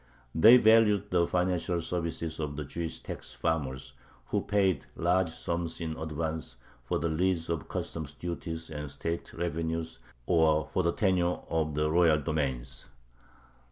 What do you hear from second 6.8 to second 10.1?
for the lease of customs duties and state revenues